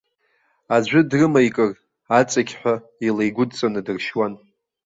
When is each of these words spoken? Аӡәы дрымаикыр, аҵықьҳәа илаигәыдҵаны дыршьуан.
Аӡәы 0.75 0.99
дрымаикыр, 1.09 1.71
аҵықьҳәа 2.17 2.73
илаигәыдҵаны 3.07 3.81
дыршьуан. 3.85 4.33